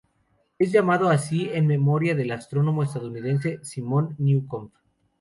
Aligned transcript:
Es 0.57 0.71
llamado 0.71 1.09
así 1.11 1.51
en 1.53 1.67
memoria 1.67 2.15
del 2.15 2.31
astrónomo 2.31 2.81
estadounidense 2.81 3.59
Simon 3.63 4.15
Newcomb. 4.17 4.71